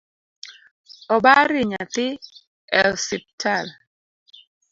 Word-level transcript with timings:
Obar 1.15 1.53
i 1.59 1.65
nyathi 1.73 2.07
e 2.79 2.79
osiptal 2.93 3.67